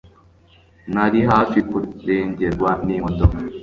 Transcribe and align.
nari 0.93 1.19
hafi 1.29 1.57
kurengerwa 1.69 2.69
n'imodoka 2.85 3.37